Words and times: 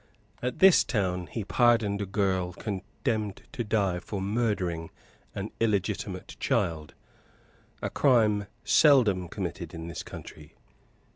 At 0.41 0.57
this 0.57 0.83
town 0.83 1.27
he 1.27 1.43
pardoned 1.43 2.01
a 2.01 2.07
girl 2.07 2.53
condemned 2.53 3.43
to 3.51 3.63
die 3.63 3.99
for 3.99 4.19
murdering 4.19 4.89
an 5.35 5.51
illegitimate 5.59 6.37
child, 6.39 6.95
a 7.83 7.91
crime 7.91 8.47
seldom 8.63 9.27
committed 9.27 9.75
in 9.75 9.89
this 9.89 10.01
country. 10.01 10.55